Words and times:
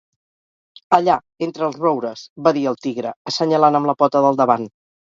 "Allà, 0.97 1.17
entre 1.49 1.67
els 1.69 1.79
roures", 1.83 2.25
va 2.49 2.55
dir 2.59 2.67
el 2.73 2.81
tigre, 2.89 3.17
assenyalant 3.35 3.83
amb 3.83 3.93
la 3.93 4.01
pota 4.05 4.27
del 4.29 4.43
davant. 4.45 4.73